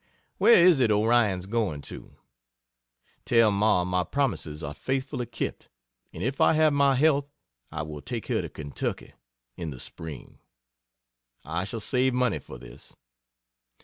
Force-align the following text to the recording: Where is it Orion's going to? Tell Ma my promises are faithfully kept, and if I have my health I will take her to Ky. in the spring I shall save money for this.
Where 0.39 0.55
is 0.55 0.79
it 0.79 0.89
Orion's 0.89 1.45
going 1.45 1.81
to? 1.83 2.15
Tell 3.23 3.51
Ma 3.51 3.83
my 3.83 4.03
promises 4.03 4.63
are 4.63 4.73
faithfully 4.73 5.27
kept, 5.27 5.69
and 6.11 6.23
if 6.23 6.41
I 6.41 6.53
have 6.53 6.73
my 6.73 6.95
health 6.95 7.29
I 7.71 7.83
will 7.83 8.01
take 8.01 8.25
her 8.25 8.41
to 8.41 8.93
Ky. 8.95 9.13
in 9.57 9.69
the 9.69 9.79
spring 9.79 10.39
I 11.45 11.65
shall 11.65 11.79
save 11.79 12.15
money 12.15 12.39
for 12.39 12.57
this. 12.57 12.95